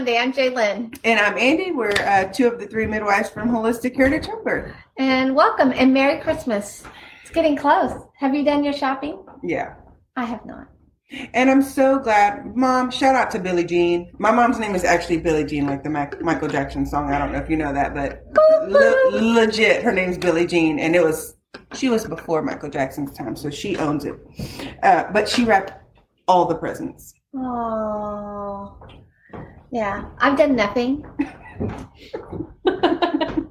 [0.00, 0.16] Monday.
[0.16, 0.98] I'm Jalen.
[1.04, 1.72] And I'm Andy.
[1.72, 4.74] We're uh, two of the three midwives from Holistic Care to Birth.
[4.96, 6.82] And welcome and Merry Christmas.
[7.20, 7.92] It's getting close.
[8.16, 9.22] Have you done your shopping?
[9.42, 9.74] Yeah.
[10.16, 10.68] I have not.
[11.34, 12.56] And I'm so glad.
[12.56, 14.10] Mom, shout out to Billie Jean.
[14.18, 17.12] My mom's name is actually Billie Jean, like the Mac- Michael Jackson song.
[17.12, 18.22] I don't know if you know that, but
[18.70, 20.78] le- legit, her name's Billie Jean.
[20.78, 21.36] And it was,
[21.74, 24.18] she was before Michael Jackson's time, so she owns it.
[24.82, 25.74] Uh, but she wrapped
[26.26, 27.12] all the presents.
[27.36, 28.78] Oh,
[29.70, 30.04] yeah.
[30.18, 31.04] I've done nothing.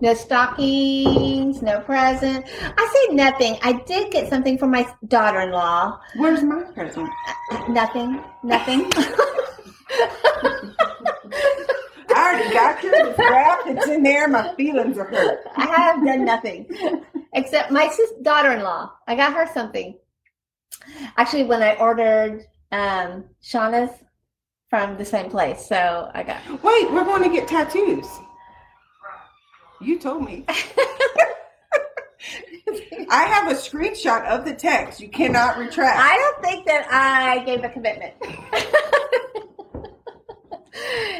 [0.00, 2.46] no stockings, no present.
[2.62, 3.58] I say nothing.
[3.62, 6.00] I did get something for my daughter-in-law.
[6.16, 7.08] Where's my present?
[7.68, 8.22] Nothing.
[8.42, 8.90] Nothing.
[12.12, 12.78] I already got.
[12.82, 13.66] It's wrapped.
[13.66, 14.28] It's in there.
[14.28, 15.40] My feelings are hurt.
[15.56, 16.66] I have done nothing
[17.32, 17.90] except my
[18.22, 18.92] daughter-in-law.
[19.06, 19.96] I got her something.
[21.16, 23.90] Actually, when I ordered um, Shauna's
[24.70, 26.40] from the same place, so I got.
[26.62, 28.06] Wait, we're going to get tattoos.
[29.80, 30.44] You told me.
[33.12, 35.00] I have a screenshot of the text.
[35.00, 35.98] You cannot retract.
[35.98, 38.14] I don't think that I gave a commitment.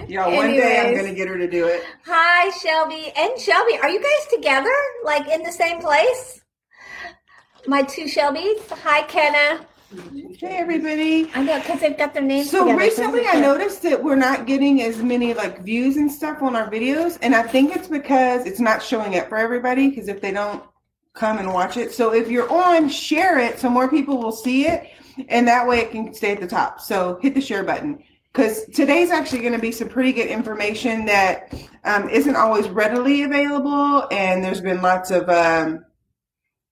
[0.09, 1.85] Y'all, one day I'm going to get her to do it.
[2.05, 3.79] Hi, Shelby and Shelby.
[3.79, 4.73] Are you guys together,
[5.05, 6.41] like in the same place?
[7.67, 8.69] My two Shelbys.
[8.71, 9.67] Hi, Kenna.
[9.91, 11.29] Hey, everybody.
[11.35, 12.49] I know because they've got their names.
[12.49, 16.43] So together, recently I noticed that we're not getting as many like views and stuff
[16.43, 17.19] on our videos.
[17.23, 20.63] And I think it's because it's not showing up for everybody because if they don't
[21.15, 21.93] come and watch it.
[21.93, 24.91] So if you're on, share it so more people will see it.
[25.29, 26.81] And that way it can stay at the top.
[26.81, 28.05] So hit the share button.
[28.33, 31.53] Because today's actually going to be some pretty good information that
[31.83, 34.07] um, isn't always readily available.
[34.13, 35.85] And there's been lots of um,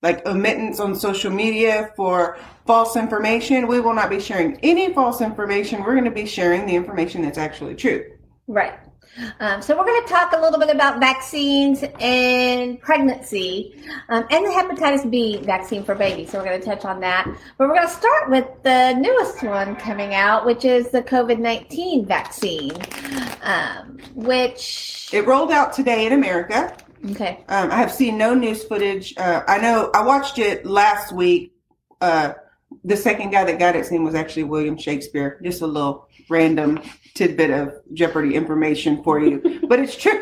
[0.01, 2.37] like omittance on social media for
[2.69, 3.65] false information.
[3.65, 5.81] We will not be sharing any false information.
[5.81, 8.05] We're going to be sharing the information that's actually true.
[8.45, 8.75] Right.
[9.39, 14.45] Um, so we're going to talk a little bit about vaccines and pregnancy um, and
[14.45, 16.29] the hepatitis B vaccine for babies.
[16.29, 17.25] So we're going to touch on that.
[17.57, 21.39] But we're going to start with the newest one coming out, which is the COVID
[21.39, 22.77] 19 vaccine,
[23.41, 25.09] um, which.
[25.11, 26.77] It rolled out today in America.
[27.09, 27.43] Okay.
[27.47, 29.17] Um, I have seen no news footage.
[29.17, 31.55] Uh, I know I watched it last week.
[31.99, 32.33] Uh,
[32.89, 35.39] the second guy that got it, his name was actually William Shakespeare.
[35.43, 36.81] Just a little random
[37.13, 40.19] tidbit of Jeopardy information for you, but it's true.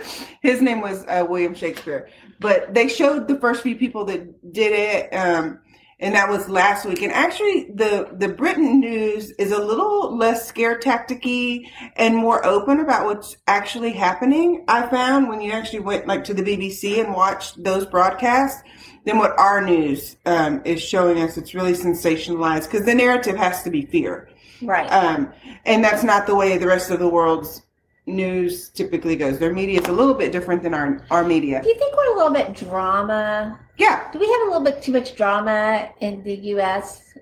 [0.42, 2.10] his name was uh, William Shakespeare.
[2.38, 5.60] But they showed the first few people that did it, um,
[6.02, 7.00] and that was last week.
[7.00, 12.80] And actually, the the Britain news is a little less scare tacticy and more open
[12.80, 14.64] about what's actually happening.
[14.68, 18.62] I found when you actually went like to the BBC and watched those broadcasts
[19.06, 21.36] than what our news um, is showing us.
[21.38, 24.28] It's really sensationalized because the narrative has to be fear,
[24.60, 24.86] Right.
[24.88, 25.32] um,
[25.64, 27.62] and that's not the way the rest of the world's
[28.06, 29.38] news typically goes.
[29.38, 31.62] Their media is a little bit different than our our media.
[31.62, 33.58] Do you think we're a little bit drama?
[33.78, 37.14] Yeah, Do we have a little bit too much drama in the U.S.?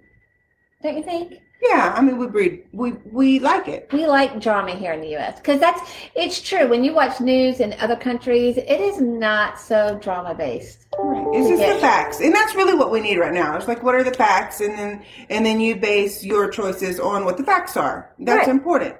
[0.83, 1.35] Don't you think?
[1.63, 1.93] yeah.
[1.95, 2.65] I mean, we breed.
[2.73, 3.89] We we like it.
[3.93, 5.37] We like drama here in the U.S.
[5.37, 5.81] because that's
[6.15, 6.67] it's true.
[6.69, 10.87] When you watch news in other countries, it is not so drama based.
[10.99, 11.27] Right.
[11.35, 11.75] It's just Okay.
[11.75, 13.57] the facts, and that's really what we need right now.
[13.57, 17.25] It's like, what are the facts, and then and then you base your choices on
[17.27, 18.13] what the facts are.
[18.19, 18.49] That's Right.
[18.49, 18.97] important.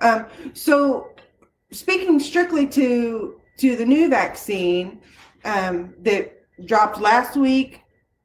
[0.00, 1.08] Um, so,
[1.72, 5.00] speaking strictly to to the new vaccine
[5.46, 7.82] um, that dropped last week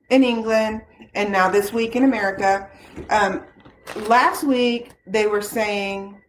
[0.10, 0.82] in England,
[1.14, 2.70] and now this week in America.
[3.10, 3.44] Um,
[4.08, 6.22] last week they were saying,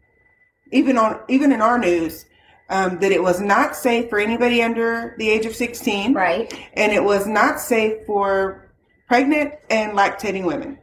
[0.73, 2.27] even on even in our news.
[2.71, 6.59] Um, that it was not safe for anybody under the age of 16 Right.
[6.73, 8.73] and it was not safe for
[9.07, 10.79] pregnant and lactating women,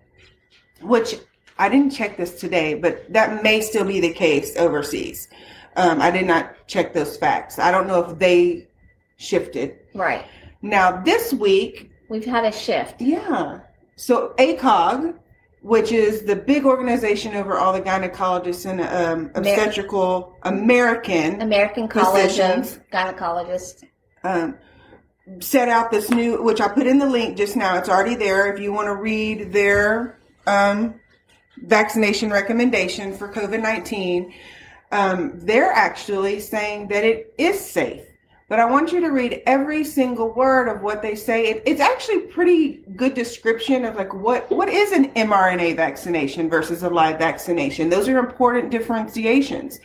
[0.82, 1.16] which
[1.58, 5.30] I didn't check this today, but that may still be the case overseas.
[5.78, 7.58] Um, I did not check those facts.
[7.58, 8.68] I don't know if they
[9.18, 9.80] shifted.
[9.96, 10.26] Right.
[10.62, 13.02] Now, this week, We've had a shift.
[13.02, 13.60] yeah.
[13.96, 15.16] So ACOG,
[15.62, 22.38] which is the big organization over all the gynecologists and um, obstetrical American, American College
[22.38, 23.84] Gynecologists.
[24.24, 24.58] um,
[25.40, 27.78] set out this new, which I put in the link just now.
[27.78, 28.52] It's already there.
[28.54, 30.18] If you want to read their
[30.48, 30.96] um,
[31.58, 34.34] vaccination recommendation for COVID 19,
[34.92, 38.06] um, they're actually saying that it is safe.
[38.50, 41.46] But I want you to read every single word of what they say.
[41.46, 46.82] It, it's actually pretty good description of like what what is an mRNA vaccination versus
[46.82, 47.90] a live vaccination.
[47.90, 49.80] Those are important differentiations.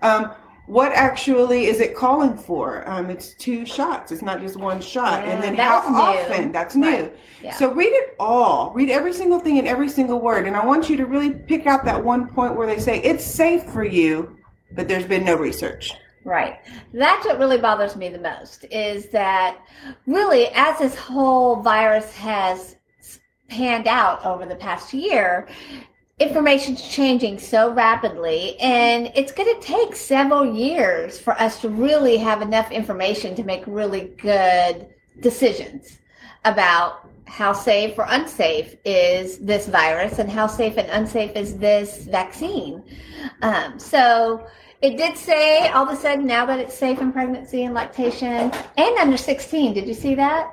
[0.00, 0.32] Um,
[0.64, 2.88] what actually is it calling for?
[2.88, 4.10] Um, it's two shots.
[4.10, 5.22] It's not just one shot.
[5.22, 5.96] Yeah, and then that how new.
[5.96, 6.52] often?
[6.52, 6.88] That's new.
[6.88, 7.16] Right.
[7.42, 7.54] Yeah.
[7.54, 8.72] So read it all.
[8.72, 10.46] Read every single thing and every single word.
[10.46, 13.24] And I want you to really pick out that one point where they say it's
[13.24, 14.36] safe for you,
[14.72, 15.92] but there's been no research.
[16.26, 16.58] Right.
[16.92, 19.58] That's what really bothers me the most is that
[20.06, 22.74] really, as this whole virus has
[23.48, 25.46] panned out over the past year,
[26.18, 32.16] information's changing so rapidly, and it's going to take several years for us to really
[32.16, 34.88] have enough information to make really good
[35.20, 35.98] decisions
[36.44, 42.04] about how safe or unsafe is this virus and how safe and unsafe is this
[42.06, 42.82] vaccine.
[43.42, 44.44] Um, so,
[44.82, 48.52] it did say all of a sudden now that it's safe in pregnancy and lactation
[48.76, 49.74] and under 16.
[49.74, 50.52] Did you see that?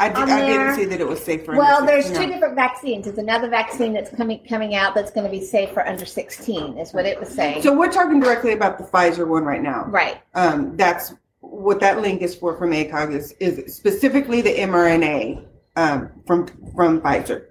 [0.00, 2.54] I, did, I didn't see that it was safe for Well, there's 16, two different
[2.54, 3.06] vaccines.
[3.06, 6.78] There's another vaccine that's coming coming out that's going to be safe for under 16.
[6.78, 7.62] Is what it was saying.
[7.62, 9.86] So we're talking directly about the Pfizer one right now.
[9.86, 10.20] right.
[10.34, 15.44] Um, that's what that link is for from ACOG is, is specifically the mRNA
[15.74, 16.46] um, from
[16.76, 17.46] from Pfizer.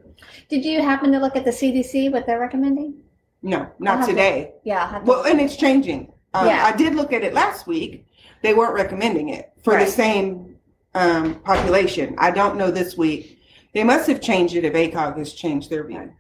[0.48, 2.96] Did you happen to look at the CDC what they're recommending?
[3.48, 4.52] No, not have to- today.
[4.64, 5.00] Yeah.
[5.06, 6.12] Well, and it's changing.
[6.34, 6.66] Um, Yeah.
[6.66, 8.06] I did look at it last week.
[8.44, 9.86] They weren't recommending it for Right.
[9.86, 10.56] the same
[10.94, 12.16] um, population.
[12.18, 13.40] I don't know this week.
[13.74, 16.12] They must have changed it if ACOG has changed their view.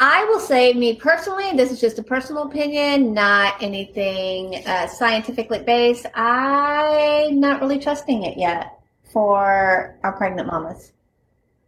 [0.00, 5.58] I will say, me personally, this is just a personal opinion, not anything uh, scientifically
[5.60, 6.06] based.
[6.14, 8.78] I'm not really trusting it yet
[9.12, 10.92] for our pregnant mamas.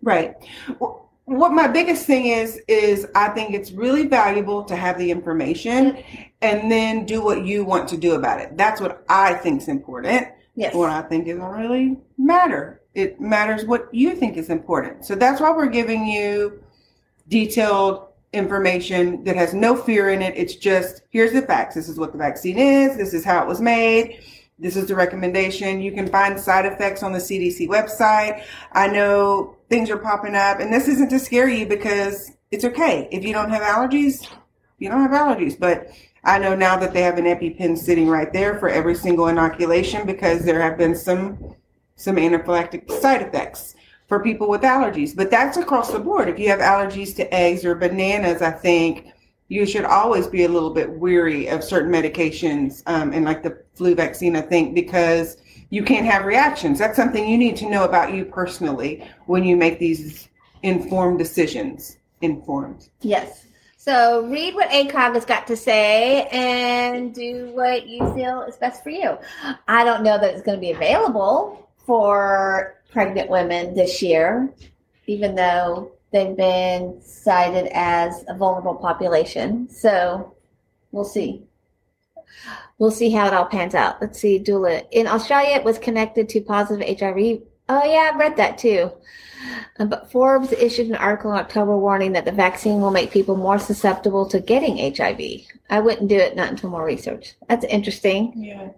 [0.02, 0.34] Right.
[0.80, 5.10] Wh- What my biggest thing is is I think it's really valuable to have the
[5.10, 6.02] information
[6.42, 8.56] and then do what you want to do about it.
[8.58, 10.28] That's what I think is important.
[10.54, 10.74] Yes.
[10.74, 12.82] What I think doesn't really matter.
[12.94, 15.04] It matters what you think is important.
[15.04, 16.62] So that's why we're giving you
[17.28, 20.34] detailed information that has no fear in it.
[20.36, 21.74] It's just here's the facts.
[21.74, 22.96] This is what the vaccine is.
[22.96, 24.20] This is how it was made.
[24.58, 25.80] This is the recommendation.
[25.80, 28.44] You can find side effects on the CDC website.
[28.72, 33.08] I know things are popping up, and this isn't to scare you because it's okay.
[33.10, 34.26] If you don't have allergies,
[34.78, 35.58] you don't have allergies.
[35.58, 35.88] But
[36.24, 40.06] I know now that they have an EpiPen sitting right there for every single inoculation
[40.06, 41.54] because there have been some
[41.96, 43.74] some anaphylactic side effects
[44.08, 45.14] for people with allergies.
[45.14, 46.28] But that's across the board.
[46.28, 49.12] If you have allergies to eggs or bananas, I think
[49.48, 53.62] you should always be a little bit weary of certain medications um, and like the
[53.74, 55.36] flu vaccine, I think, because
[55.74, 56.78] you can't have reactions.
[56.78, 60.28] That's something you need to know about you personally when you make these
[60.62, 61.98] informed decisions.
[62.20, 62.88] Informed.
[63.00, 63.46] Yes.
[63.76, 68.84] So read what ACOG has got to say and do what you feel is best
[68.84, 69.18] for you.
[69.66, 74.54] I don't know that it's going to be available for pregnant women this year,
[75.08, 79.68] even though they've been cited as a vulnerable population.
[79.68, 80.36] So
[80.92, 81.42] we'll see.
[82.78, 84.00] We'll see how it all pans out.
[84.00, 84.82] Let's see, Dula.
[84.90, 87.42] In Australia, it was connected to positive HIV.
[87.68, 88.90] Oh, yeah, I've read that too.
[89.78, 93.36] Uh, But Forbes issued an article in October warning that the vaccine will make people
[93.36, 95.20] more susceptible to getting HIV.
[95.70, 97.34] I wouldn't do it not until more research.
[97.48, 98.32] That's interesting.
[98.36, 98.68] Yeah.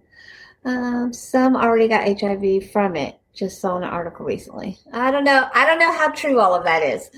[0.64, 3.18] Um, some already got HIV from it.
[3.34, 4.78] Just saw an article recently.
[4.92, 5.48] I don't know.
[5.54, 7.10] I don't know how true all of that is.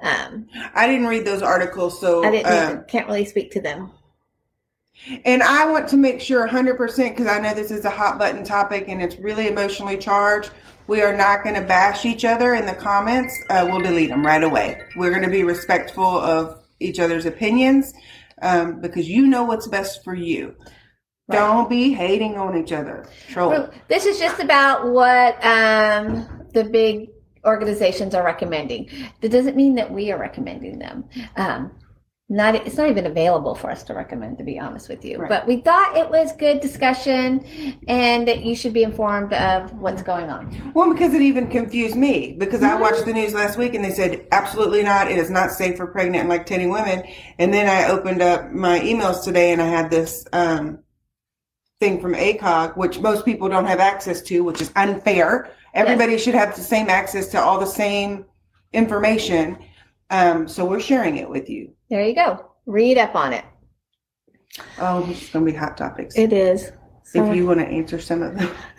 [0.00, 2.78] Um, I didn't read those articles, so I didn't.
[2.78, 2.84] um.
[2.88, 3.90] Can't really speak to them.
[5.24, 6.78] And I want to make sure 100%
[7.10, 10.50] because I know this is a hot button topic and it's really emotionally charged.
[10.86, 13.34] We are not going to bash each other in the comments.
[13.50, 14.80] Uh, we'll delete them right away.
[14.96, 17.92] We're going to be respectful of each other's opinions
[18.42, 20.54] um, because you know what's best for you.
[21.28, 21.38] Right.
[21.38, 23.06] Don't be hating on each other.
[23.28, 23.70] Troll.
[23.88, 27.10] This is just about what um, the big
[27.44, 28.88] organizations are recommending.
[29.20, 31.04] That doesn't mean that we are recommending them.
[31.36, 31.72] Um,
[32.32, 35.18] not it's not even available for us to recommend, to be honest with you.
[35.18, 35.28] Right.
[35.28, 37.44] But we thought it was good discussion,
[37.88, 40.72] and that you should be informed of what's going on.
[40.74, 43.92] Well, because it even confused me because I watched the news last week and they
[43.92, 45.10] said absolutely not.
[45.10, 47.04] It is not safe for pregnant and lactating women.
[47.38, 50.78] And then I opened up my emails today and I had this um,
[51.80, 55.50] thing from ACOG, which most people don't have access to, which is unfair.
[55.74, 58.24] Everybody should have the same access to all the same
[58.72, 59.58] information.
[60.08, 61.72] Um, so we're sharing it with you.
[61.92, 62.46] There you go.
[62.64, 63.44] Read up on it.
[64.78, 66.16] Oh, it's going to be hot topics.
[66.16, 66.72] It is.
[67.14, 68.50] if you want to answer some of them.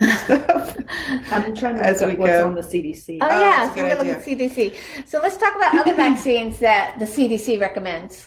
[1.30, 2.46] I'm trying to As look we up what's go.
[2.48, 3.18] on the CDC.
[3.22, 5.06] Oh Oh, yeah, that's so we're gonna look at CDC.
[5.06, 8.26] So let's talk about other vaccines that the CDC recommends.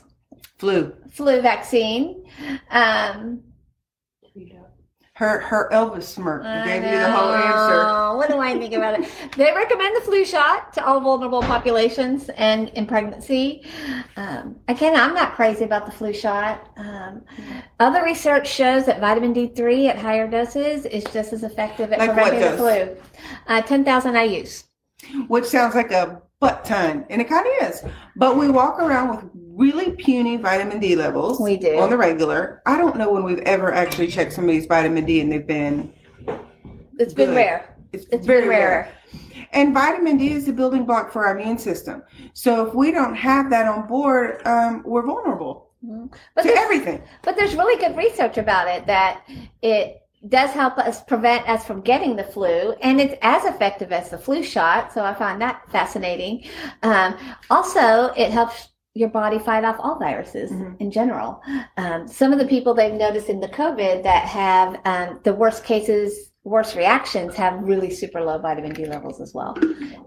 [0.57, 0.93] Flu.
[1.11, 2.23] Flu vaccine.
[2.71, 3.43] Um,
[5.17, 7.83] Her her Elvis smirk I gave you the whole answer.
[7.83, 8.13] know.
[8.17, 9.09] What do I think about it?
[9.35, 13.63] They recommend the flu shot to all vulnerable populations and in pregnancy.
[14.15, 16.69] Um, again, I'm not crazy about the flu shot.
[16.77, 17.23] Um,
[17.79, 22.13] other research shows that vitamin D3 at higher doses is just as effective at Like
[22.13, 22.97] preventing the flu.
[23.47, 24.65] Uh, 10,000 IUs.
[25.27, 27.83] which sounds like a butt ton, and it kind of is.
[28.15, 29.25] But we walk around with
[29.57, 31.39] really puny vitamin D levels.
[31.39, 31.77] We do.
[31.79, 32.61] on the regular.
[32.65, 35.91] I don't know when we've ever actually checked somebody's vitamin D and they've been.
[36.99, 37.75] It's been rare.
[37.93, 38.69] It's, It's very been rare.
[38.69, 38.93] rare.
[39.53, 42.03] And vitamin D is the building block for our immune system.
[42.33, 45.69] So if we don't have that on board, um, we're vulnerable
[46.35, 47.01] But to everything.
[47.23, 49.21] but there's really good research about it that
[49.61, 54.09] it does help us prevent us from getting the flu, and it's as effective as
[54.09, 54.91] the flu shot.
[54.91, 56.43] So I find that fascinating.
[56.83, 57.15] Um,
[57.49, 60.75] also, it helps your body fight off all viruses Mhm.
[60.79, 61.41] in general.
[61.77, 65.63] Um, some of the people they've noticed in the COVID that have um, the worst
[65.63, 69.55] cases, worst reactions, have really super low vitamin D levels as well.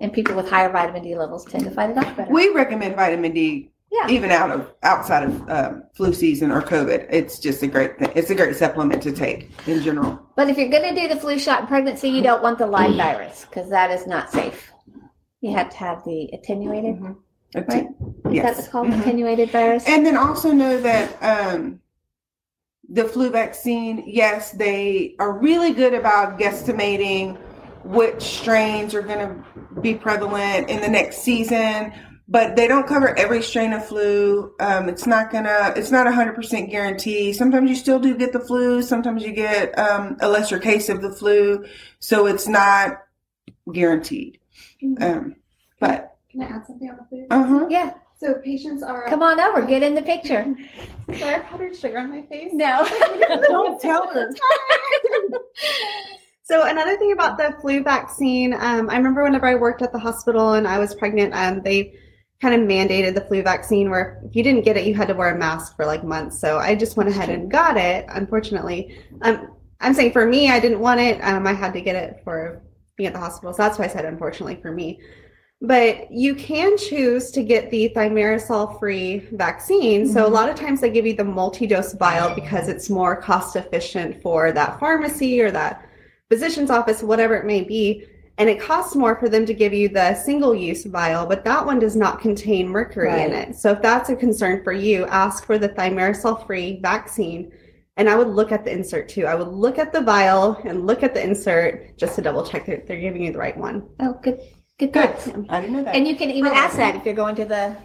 [0.01, 2.33] And people with higher vitamin D levels tend to fight it off better.
[2.33, 4.07] We recommend vitamin D Yeah.
[4.09, 7.07] even out of outside of um, flu season or COVID.
[7.11, 8.11] It's just a great thing.
[8.15, 10.19] It's a great supplement to take in general.
[10.37, 12.67] But if you're going to do the flu shot in pregnancy, you don't want the
[12.67, 14.73] live virus because that is not safe.
[15.41, 17.01] You have to have the attenuated.
[17.01, 17.17] Mhm.
[17.55, 17.89] Right.
[18.31, 18.57] Yes.
[18.57, 18.89] That's called?
[18.89, 19.01] Mhm.
[19.01, 19.85] Attenuated virus.
[19.87, 21.81] And then also know that um,
[22.89, 27.39] the flu vaccine, yes, they are really good about guesstimating
[27.83, 31.93] which strains are going to be prevalent in the next season,
[32.29, 34.55] but they don't cover every strain of flu.
[34.61, 37.33] Um, it's not gonna, it's not a hundred percent guarantee.
[37.33, 38.83] Sometimes you still do get the flu.
[38.83, 41.65] Sometimes you get um, a lesser case of the flu,
[42.01, 42.99] so it's not
[43.73, 44.39] guaranteed.
[45.01, 45.37] Um,
[45.81, 47.27] but Can I add something on the food?
[47.31, 47.67] uh huh.
[47.69, 49.07] yeah, So patients are.
[49.09, 50.55] come on over, get in the picture.
[51.09, 52.51] Sorry, I have powdered sugar on my face.
[52.53, 52.87] No.
[53.49, 54.31] Don't tell her.
[56.43, 60.01] So another thing about the flu vaccine, um, I remember whenever I worked at the
[60.01, 61.95] hospital and I was pregnant, um, they
[62.43, 65.15] kind of mandated the flu vaccine where if you didn't get it, you had to
[65.15, 66.41] wear a mask for like months.
[66.41, 68.05] So I just went ahead and got it.
[68.09, 71.21] Unfortunately, um, I'm saying for me, I didn't want it.
[71.21, 72.61] Um, I had to get it for
[72.97, 74.99] being at the hospital, so that's why I said unfortunately for me.
[75.63, 80.09] But you can choose to get the thimerosal-free vaccine.
[80.09, 80.35] So a mm-hmm.
[80.35, 84.53] lot of times they give you the multi-dose vial because it's more cost efficient for
[84.53, 85.87] that pharmacy or that
[86.31, 88.07] physician's office, whatever it may be.
[88.39, 91.67] And it costs more for them to give you the single use vial, but that
[91.67, 93.55] one does not contain mercury in it.
[93.55, 97.53] So if that's a concern for you, ask for the thimerosal free vaccine.
[97.99, 99.27] And I would look at the insert too.
[99.27, 102.65] I would look at the vial and look at the insert just to double check
[102.65, 103.87] that they're giving you the right one.
[104.01, 104.41] Oh, good,
[104.87, 105.47] good, Good.
[105.49, 105.95] I didn't know that.
[105.95, 107.77] And you can even ask that if you're going to the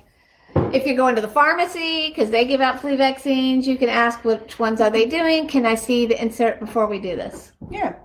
[0.74, 3.68] if you're going to the pharmacy because they give out flu vaccines.
[3.68, 5.48] You can ask which ones are they doing.
[5.48, 7.52] Can I see the insert before we do this?
[7.70, 7.96] yeah.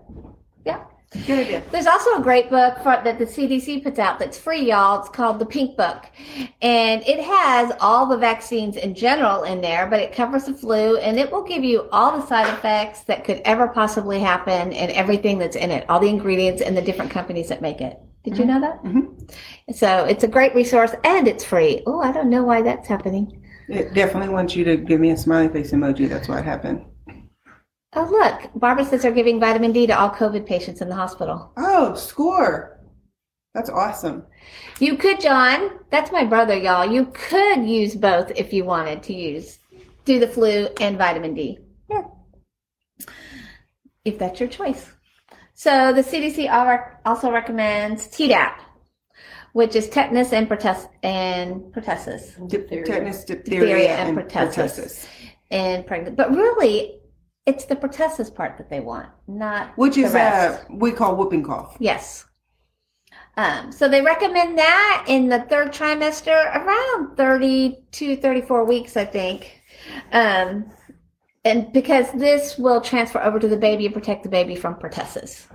[0.64, 0.84] Yeah.
[1.26, 1.62] Good idea.
[1.72, 5.00] There's also a great book for, that the CDC puts out that's free, y'all.
[5.00, 6.04] It's called the Pink Book.
[6.62, 10.98] And it has all the vaccines in general in there, but it covers the flu
[10.98, 14.92] and it will give you all the side effects that could ever possibly happen and
[14.92, 17.98] everything that's in it, all the ingredients and the different companies that make it.
[18.24, 18.82] Did you know that?
[18.82, 19.32] Mhm.
[19.74, 21.82] So it's a great resource and it's free.
[21.86, 23.42] Oh, I don't know why that's happening.
[23.68, 26.08] It definitely wants you to give me a smiley face emoji.
[26.08, 26.84] That's what happened.
[27.94, 28.50] Oh, look.
[28.54, 31.52] Barbara says they're giving vitamin D to all COVID patients in the hospital.
[31.56, 32.78] Oh, score.
[33.54, 34.24] That's awesome.
[34.78, 35.80] You could, John.
[35.90, 36.90] That's my brother, y'all.
[36.90, 39.58] You could use both if you wanted to use
[40.04, 41.58] do the flu and vitamin D.
[41.88, 42.04] Yeah.
[44.04, 44.92] If that's your choice.
[45.60, 46.48] So the CDC
[47.04, 48.60] also recommends Tdap,
[49.52, 54.54] which is tetanus and, pertus- and pertussis Dip- tetanus, diphtheria, Diphtheria and, and pertussis.
[54.54, 55.06] pertussis.
[55.50, 56.16] in pregnant.
[56.16, 57.00] But really,
[57.44, 60.62] it's the pertussis part that they want, not Which the is rest.
[60.62, 61.76] uh we call whooping cough.
[61.78, 62.24] Yes.
[63.36, 69.60] Um, so they recommend that in the third trimester, around 32, 34 weeks, I think.
[70.12, 70.70] Um,
[71.44, 75.46] and because this will transfer over to the baby and protect the baby from pertussis.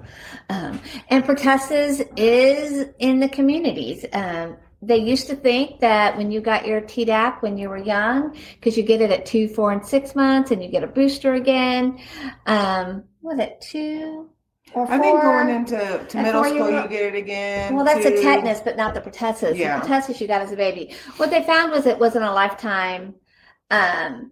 [0.50, 4.06] Um, and pertussis is in the communities.
[4.12, 8.36] Um, they used to think that when you got your Tdap when you were young,
[8.56, 11.34] because you get it at two, four, and six months, and you get a booster
[11.34, 12.00] again.
[12.46, 14.30] Um, was it two
[14.74, 14.96] or four?
[14.96, 17.75] I think going into to middle school, you get it again.
[17.75, 19.56] Well, that's to- a tetanus, but not the pertussis.
[19.56, 19.80] Yeah.
[19.80, 20.96] The pertussis you got as a baby.
[21.18, 23.15] What they found was it wasn't a lifetime
[23.72, 24.32] um,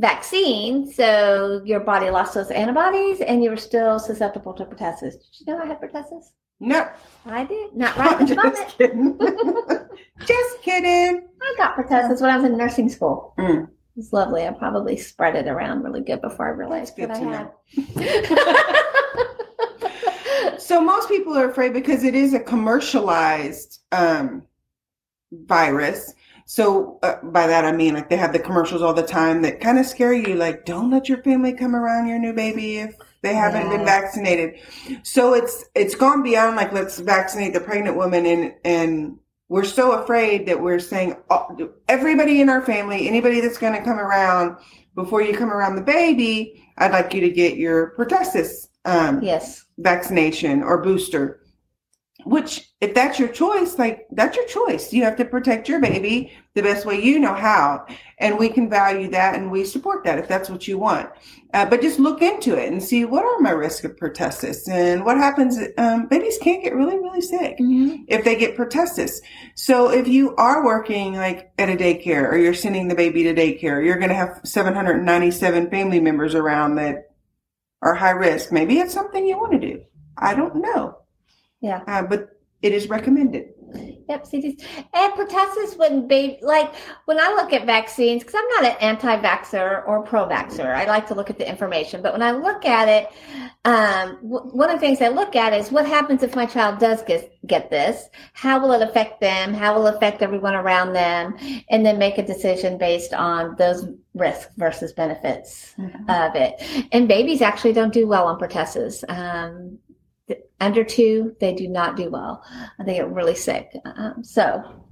[0.00, 5.12] vaccine, so your body lost those antibodies, and you were still susceptible to pertussis.
[5.12, 6.32] Did you know I had pertussis?
[6.58, 6.88] No,
[7.26, 7.74] I did.
[7.74, 8.78] Not right I'm this just moment.
[8.78, 9.18] kidding.
[10.26, 11.28] just kidding.
[11.40, 13.34] I got pertussis when I was in nursing school.
[13.38, 13.68] Mm.
[13.96, 14.46] It's lovely.
[14.46, 18.76] I probably spread it around really good before I realized That's good I had.
[20.70, 24.44] So most people are afraid because it is a commercialized um,
[25.32, 26.14] virus.
[26.50, 29.60] So uh, by that I mean like they have the commercials all the time that
[29.60, 30.34] kind of scare you.
[30.34, 34.58] Like, don't let your family come around your new baby if they haven't been vaccinated.
[35.04, 39.16] So it's it's gone beyond like let's vaccinate the pregnant woman and and
[39.48, 43.84] we're so afraid that we're saying oh, everybody in our family, anybody that's going to
[43.84, 44.56] come around
[44.96, 49.66] before you come around the baby, I'd like you to get your pertussis um, yes.
[49.78, 51.39] vaccination or booster.
[52.24, 54.92] Which, if that's your choice, like that's your choice.
[54.92, 57.86] You have to protect your baby the best way you know how,
[58.18, 61.08] and we can value that and we support that if that's what you want.
[61.54, 65.04] Uh, but just look into it and see what are my risks of pertussis and
[65.04, 65.58] what happens.
[65.78, 68.04] Um, babies can get really, really sick Mhm.
[68.08, 69.20] if they get pertussis.
[69.54, 73.34] So if you are working like at a daycare or you're sending the baby to
[73.34, 77.10] daycare, you're going to have 797 family members around that
[77.82, 78.52] are high risk.
[78.52, 79.80] Maybe it's something you want to do.
[80.16, 80.98] I don't know.
[81.60, 81.82] Yeah.
[81.86, 83.54] Uh, but it is recommended.
[84.08, 84.64] Yep, CDC.
[84.92, 86.74] And pertussis when baby, like
[87.04, 90.66] when I look at vaccines, because I'm not an anti-vaxxer or pro-vaxxer.
[90.66, 93.08] I like to look at the information, but when I look at it,
[93.64, 96.80] um, w- one of the things I look at is what happens if my child
[96.80, 98.08] does get get this?
[98.32, 99.54] How will it affect them?
[99.54, 101.36] How will it affect everyone around them?
[101.70, 105.74] And then make a decision based on those risks versus benefits
[106.08, 106.60] of it.
[106.90, 109.04] And babies actually don't do well on pertussis.
[109.08, 109.78] Um,
[110.60, 112.44] under two, they do not do well.
[112.84, 113.72] They get really sick.
[113.84, 114.86] Um, so,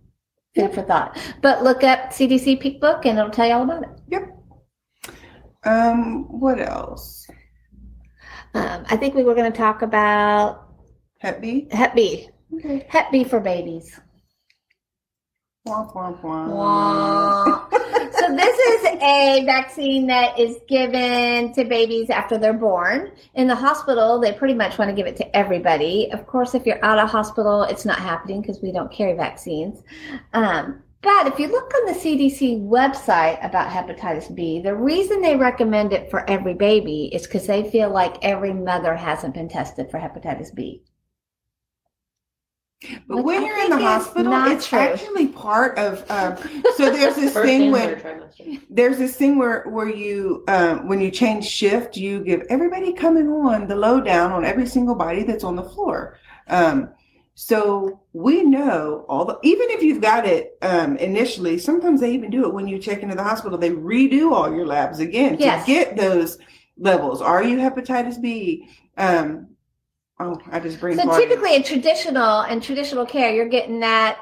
[0.54, 1.18] food for thought.
[1.42, 3.90] But look up CDC Pink Book and it'll tell you all about it.
[4.08, 4.38] Yep.
[5.64, 7.26] Um, what else?
[8.54, 10.68] Um, I think we were going to talk about
[11.18, 11.68] Hep B?
[11.70, 12.28] Hep B.
[12.54, 12.86] Okay.
[12.88, 14.00] Hep B for babies.
[15.66, 16.48] Womp, womp, womp.
[16.48, 17.67] Wah.
[18.34, 23.12] This is a vaccine that is given to babies after they're born.
[23.34, 26.10] In the hospital, they pretty much want to give it to everybody.
[26.12, 29.82] Of course, if you're out of hospital, it's not happening because we don't carry vaccines.
[30.32, 35.36] Um, but if you look on the CDC website about hepatitis B, the reason they
[35.36, 39.90] recommend it for every baby is because they feel like every mother hasn't been tested
[39.90, 40.82] for hepatitis B.
[43.08, 44.78] But Which when I you're in the hospital, not it's true.
[44.78, 46.08] actually part of.
[46.10, 46.36] Um,
[46.76, 51.00] so there's this First thing and when there's this thing where where you um, when
[51.00, 55.42] you change shift, you give everybody coming on the lowdown on every single body that's
[55.42, 56.18] on the floor.
[56.46, 56.90] Um,
[57.34, 62.30] so we know all the even if you've got it um, initially, sometimes they even
[62.30, 63.58] do it when you check into the hospital.
[63.58, 65.66] They redo all your labs again Yes.
[65.66, 66.38] to get those
[66.78, 67.20] levels.
[67.22, 68.68] Are you hepatitis B?
[68.96, 69.48] Um,
[70.20, 70.98] oh, I just bring.
[70.98, 74.18] So typically in traditional and traditional care, you're getting that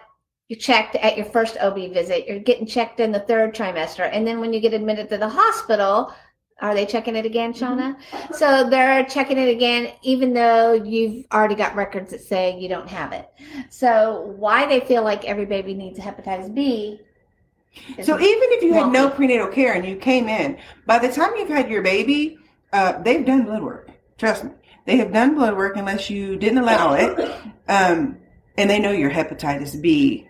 [0.49, 2.27] you checked at your first OB visit.
[2.27, 5.29] You're getting checked in the third trimester, and then when you get admitted to the
[5.29, 6.13] hospital,
[6.61, 7.97] are they checking it again, Shauna?
[8.33, 12.89] So they're checking it again, even though you've already got records that say you don't
[12.89, 13.29] have it.
[13.69, 17.01] So why they feel like every baby needs a hepatitis B?
[18.03, 20.57] So even if you had no prenatal care and you came in,
[20.87, 22.39] by the time you've had your baby,
[22.73, 23.91] uh, they've done blood work.
[24.17, 24.51] Trust me,
[24.87, 27.19] they have done blood work unless you didn't allow it,
[27.69, 28.17] um,
[28.57, 30.29] and they know you're hepatitis B.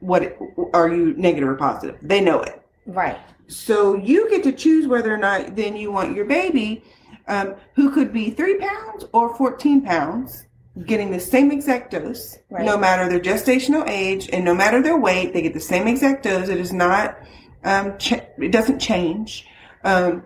[0.00, 0.36] What
[0.74, 1.98] are you negative or positive?
[2.02, 2.60] They know it.
[2.86, 3.18] right.
[3.48, 6.82] So you get to choose whether or not then you want your baby,
[7.28, 10.46] um, who could be three pounds or 14 pounds,
[10.86, 12.64] getting the same exact dose, Right.
[12.64, 16.22] no matter their gestational age and no matter their weight, they get the same exact
[16.22, 16.48] dose.
[16.48, 17.18] It is not,
[17.64, 19.46] um, ch- it doesn't change.
[19.84, 20.22] Um,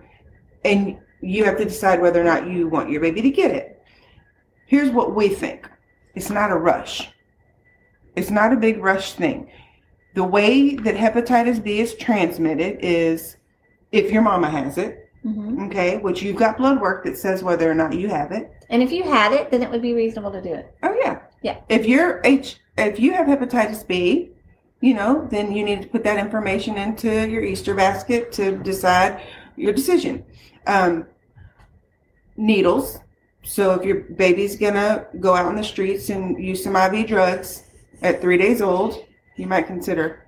[0.64, 0.96] and
[1.26, 3.82] you have to decide whether or not you want your baby to get it.
[4.66, 5.68] Here's what we think.
[6.14, 7.10] It's not a rush.
[8.14, 9.50] It's not a big rush thing.
[10.14, 13.36] The way that hepatitis B is transmitted is
[13.92, 17.68] if your mama has it, hmm okay, which you've got blood work that says whether
[17.70, 18.52] or not you have it.
[18.70, 20.74] And if you had it, then it would be reasonable to do it.
[20.82, 21.20] Oh yeah.
[21.42, 21.60] Yeah.
[21.68, 24.30] If you're H if you have hepatitis B,
[24.80, 29.22] you know, then you need to put that information into your Easter basket to decide
[29.56, 30.24] your decision.
[30.66, 31.06] Um,
[32.36, 32.98] needles.
[33.44, 37.64] So if your baby's gonna go out in the streets and use some IV drugs
[38.02, 39.04] at three days old,
[39.36, 40.24] you might consider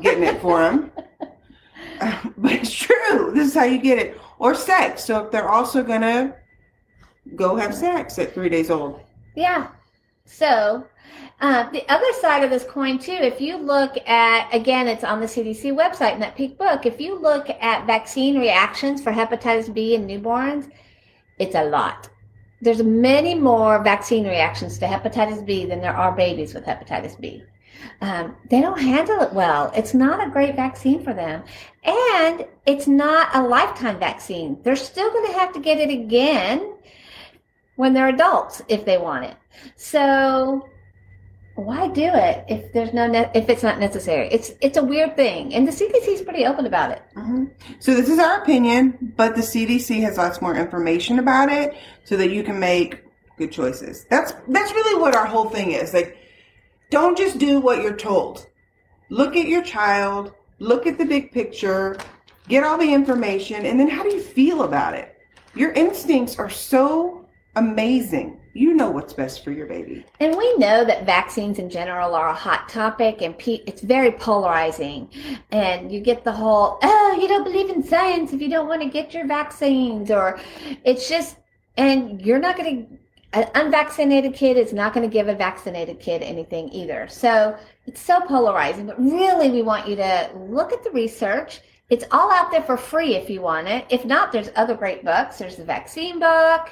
[0.00, 0.92] getting it for them.
[2.36, 3.32] but it's true.
[3.34, 4.20] This is how you get it.
[4.38, 5.04] Or sex.
[5.04, 6.34] So if they're also gonna
[7.36, 9.00] go have sex at three days old.
[9.34, 9.68] Yeah.
[10.24, 10.86] So,
[11.40, 15.20] uh, the other side of this coin, too, if you look at, again, it's on
[15.20, 19.72] the CDC website in that Pink Book, if you look at vaccine reactions for hepatitis
[19.72, 20.70] B in newborns,
[21.38, 22.08] it's a lot.
[22.60, 27.42] There's many more vaccine reactions to hepatitis B than there are babies with hepatitis B.
[28.00, 29.72] Um, they don't handle it well.
[29.74, 31.42] It's not a great vaccine for them.
[31.84, 34.58] And it's not a lifetime vaccine.
[34.62, 36.74] They're still going to have to get it again
[37.76, 39.36] when they're adults if they want it.
[39.76, 40.68] So
[41.54, 44.28] why do it if there's no ne- if it's not necessary?
[44.30, 47.02] It's it's a weird thing, and the CDC is pretty open about it.
[47.16, 47.50] Mhm.
[47.78, 52.16] So this is our opinion, but the CDC has lots more information about it, so
[52.16, 53.04] that you can make
[53.38, 54.06] good choices.
[54.10, 55.92] That's that's really what our whole thing is.
[55.92, 56.16] Like,
[56.90, 58.46] don't just do what you're told.
[59.10, 60.32] Look at your child.
[60.58, 61.98] Look at the big picture.
[62.48, 65.16] Get all the information, and then how do you feel about it?
[65.54, 68.38] Your instincts are so amazing.
[68.54, 70.04] You know what's best for your baby.
[70.20, 74.12] And we know that vaccines in general are a hot topic, and pe- it's very
[74.12, 75.08] polarizing.
[75.50, 78.82] And you get the whole, oh, you don't believe in science if you don't want
[78.82, 80.38] to get your vaccines, or
[80.84, 81.36] it's just,
[81.76, 82.98] and you're not going to.
[83.34, 87.08] An unvaccinated kid is not going to give a vaccinated kid anything either.
[87.08, 88.84] So it's so polarizing.
[88.84, 91.62] But really, we want you to look at the research.
[91.92, 93.84] It's all out there for free if you want it.
[93.90, 95.36] If not, there's other great books.
[95.36, 96.70] There's the vaccine book,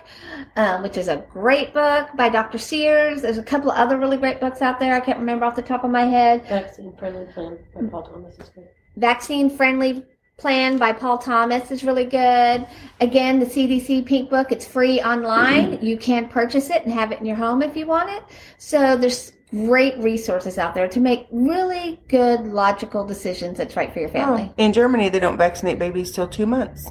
[0.56, 2.56] um, which is a great book by Dr.
[2.56, 3.20] Sears.
[3.20, 4.94] There's a couple of other really great books out there.
[4.94, 6.48] I can't remember off the top of my head.
[6.48, 8.68] Vaccine friendly plan by Paul Thomas is good.
[8.96, 10.06] Vaccine Friendly
[10.38, 12.66] Plan by Paul Thomas is really good.
[13.00, 15.78] Again, the CDC Pink Book, it's free online.
[15.84, 18.22] You can purchase it and have it in your home if you want it.
[18.56, 24.00] So there's great resources out there to make really good, logical decisions that's right for
[24.00, 24.52] your family.
[24.56, 26.88] In Germany, they don't vaccinate babies till two months.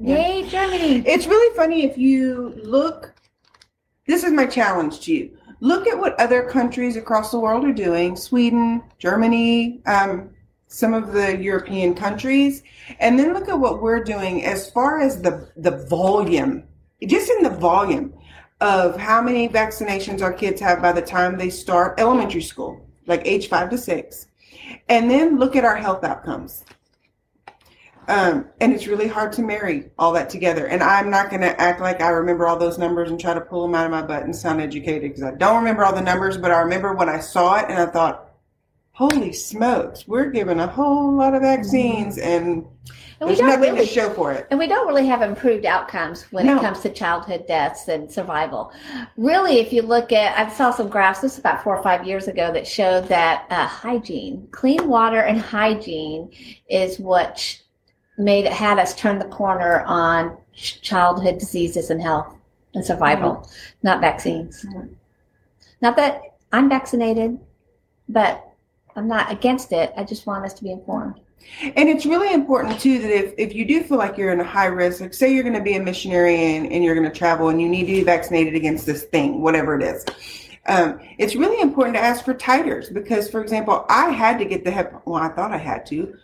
[0.00, 1.02] Yay, Germany!
[1.06, 3.14] It's really funny if you look.
[4.06, 5.36] This is my challenge to you.
[5.60, 10.30] Look at what other countries across the world are doing Sweden, Germany, um,
[10.68, 12.62] some of the European countries,
[13.00, 16.62] and then look at what we're doing as far as the, the volume,
[17.04, 18.14] just in the volume
[18.60, 23.26] of how many vaccinations our kids have by the time they start elementary school, like
[23.26, 24.26] age five to six.
[24.88, 26.64] And then look at our health outcomes.
[28.08, 30.66] Um, and it's really hard to marry all that together.
[30.66, 33.40] And I'm not going to act like I remember all those numbers and try to
[33.40, 36.00] pull them out of my butt and sound educated because I don't remember all the
[36.00, 38.27] numbers, but I remember when I saw it and I thought,
[38.98, 42.28] holy smokes, we're giving a whole lot of vaccines mm-hmm.
[42.28, 42.66] and,
[43.20, 44.48] And we there's don't nothing really to show for it.
[44.50, 46.56] And we don't really have improved outcomes when No.
[46.56, 48.72] it comes to childhood deaths and survival.
[49.16, 52.08] Really, if you look at, I saw some graphs, this is about four or five
[52.08, 56.32] years ago, that showed that uh, hygiene, clean water and hygiene
[56.68, 57.56] is what
[58.16, 62.34] made it, had us turn the corner on childhood diseases and health
[62.74, 63.52] and survival, mm-hmm.
[63.84, 64.64] not vaccines.
[64.64, 64.92] Mm-hmm.
[65.82, 67.38] Not that I'm vaccinated,
[68.08, 68.44] but
[68.98, 69.92] I'm not against it.
[69.96, 71.20] I just want us to be informed.
[71.62, 74.44] And it's really important too that if, if you do feel like you're in a
[74.44, 77.16] high risk, like say you're going to be a missionary and, and you're going to
[77.16, 80.04] travel and you need to be vaccinated against this thing, whatever it is.
[80.66, 84.64] Um, it's really important to ask for titers because, for example, I had to get
[84.64, 85.00] the hep.
[85.06, 86.14] Well, I thought I had to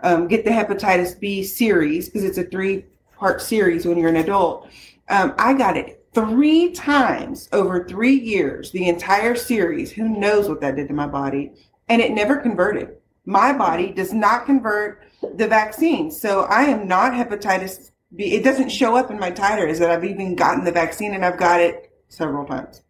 [0.00, 2.84] um, get the hepatitis B series because it's a three
[3.16, 4.68] part series when you're an adult.
[5.08, 9.92] Um, I got it three times over three years, the entire series.
[9.92, 11.52] Who knows what that did to my body?
[11.88, 12.96] And it never converted.
[13.24, 15.02] My body does not convert
[15.36, 16.10] the vaccine.
[16.10, 18.34] So I am not hepatitis B.
[18.34, 21.38] It doesn't show up in my titers that I've even gotten the vaccine and I've
[21.38, 22.82] got it several times.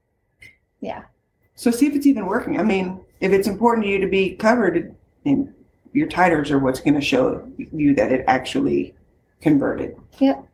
[0.81, 1.02] Yeah.
[1.55, 2.59] So see if it's even working.
[2.59, 6.94] I mean, if it's important to you to be covered, your titers are what's going
[6.94, 8.94] to show you that it actually
[9.40, 9.96] converted.
[10.18, 10.44] Yep.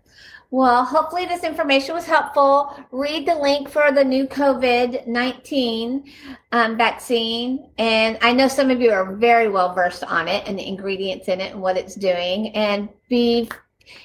[0.50, 2.74] Well, hopefully this information was helpful.
[2.90, 6.10] Read the link for the new COVID 19
[6.52, 7.70] um, vaccine.
[7.76, 11.28] And I know some of you are very well versed on it and the ingredients
[11.28, 12.54] in it and what it's doing.
[12.54, 13.50] And be,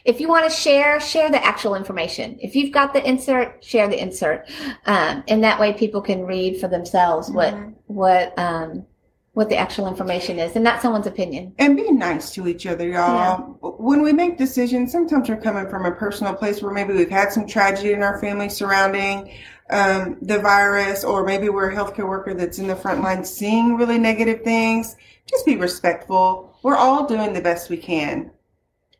[0.03, 2.37] if you want to share, share the actual information.
[2.41, 4.49] If you've got the insert, share the insert.
[4.85, 7.55] Um, and that way people can read for themselves what,
[7.87, 8.85] what, um,
[9.33, 11.53] what the actual information is and not someone's opinion.
[11.57, 13.57] And be nice to each other, y'all.
[13.79, 17.31] When we make decisions, sometimes we're coming from a personal place where maybe we've had
[17.31, 19.33] some tragedy in our family surrounding
[19.71, 23.75] um, the virus, or maybe we're a healthcare worker that's in the front line seeing
[23.75, 24.95] really negative things.
[25.25, 26.55] Just be respectful.
[26.61, 28.29] We're all doing the best we can.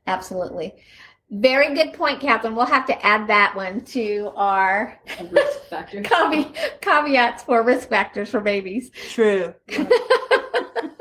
[0.08, 0.74] Absolutely.
[1.34, 2.56] Very good point, Catherine.
[2.56, 5.00] We'll have to add that one to our
[5.32, 6.02] risk factor.
[6.82, 8.92] caveats for risk factors for babies.
[9.10, 9.56] True.